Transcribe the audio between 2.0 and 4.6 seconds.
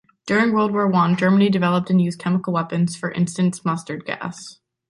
used chemical weapons, for instance mustard gas.